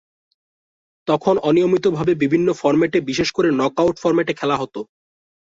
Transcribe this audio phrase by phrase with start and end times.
[1.07, 4.75] তখন অনিয়মিতভাবে বিভিন্ন ফরম্যাটে বিশেষ করে নকআউট ফরম্যাটে খেলা হত।